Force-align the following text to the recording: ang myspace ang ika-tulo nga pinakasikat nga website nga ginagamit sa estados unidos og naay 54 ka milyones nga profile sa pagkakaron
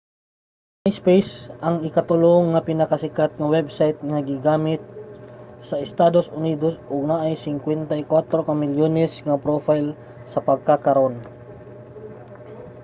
ang 0.77 0.83
myspace 0.87 1.33
ang 1.67 1.75
ika-tulo 1.89 2.33
nga 2.51 2.65
pinakasikat 2.69 3.29
nga 3.37 3.51
website 3.55 3.97
nga 4.09 4.19
ginagamit 4.29 4.81
sa 5.67 5.75
estados 5.87 6.27
unidos 6.39 6.73
og 6.93 7.01
naay 7.09 7.33
54 7.45 8.47
ka 8.47 8.53
milyones 8.63 9.13
nga 9.27 9.41
profile 9.45 9.89
sa 10.31 10.43
pagkakaron 10.47 11.13